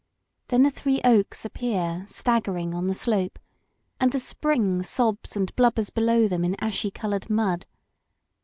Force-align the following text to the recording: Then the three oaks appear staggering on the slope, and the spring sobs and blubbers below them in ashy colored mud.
Then 0.47 0.63
the 0.63 0.71
three 0.71 0.99
oaks 1.05 1.45
appear 1.45 2.05
staggering 2.07 2.73
on 2.73 2.87
the 2.87 2.95
slope, 2.95 3.37
and 3.99 4.11
the 4.11 4.19
spring 4.19 4.81
sobs 4.81 5.35
and 5.35 5.55
blubbers 5.55 5.91
below 5.91 6.27
them 6.27 6.43
in 6.43 6.55
ashy 6.59 6.89
colored 6.89 7.29
mud. 7.29 7.67